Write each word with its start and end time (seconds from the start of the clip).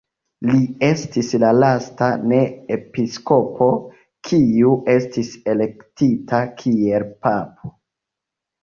Li 0.51 0.61
estis 0.85 1.27
la 1.43 1.51
lasta 1.63 2.07
ne-episkopo, 2.31 3.69
kiu 4.31 4.75
estis 4.97 5.33
elektita 5.55 6.43
kiel 6.65 7.09
papo. 7.29 7.77